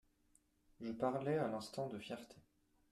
Je 0.79 0.91
parlais 0.93 1.37
à 1.37 1.47
l’instant 1.47 1.87
de 1.87 1.99
fierté. 1.99 2.35